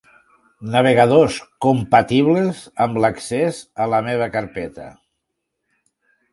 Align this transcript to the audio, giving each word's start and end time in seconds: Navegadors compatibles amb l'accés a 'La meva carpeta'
Navegadors 0.75 1.37
compatibles 1.65 2.63
amb 2.87 2.99
l'accés 3.05 3.63
a 3.85 3.89
'La 3.95 4.03
meva 4.09 4.33
carpeta' 4.39 4.91